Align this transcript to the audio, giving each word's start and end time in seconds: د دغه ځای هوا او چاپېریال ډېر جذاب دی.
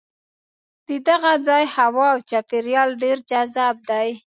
د 0.87 0.89
دغه 1.09 1.31
ځای 1.47 1.63
هوا 1.75 2.05
او 2.13 2.19
چاپېریال 2.29 2.89
ډېر 3.03 3.17
جذاب 3.29 3.75
دی. 3.89 4.09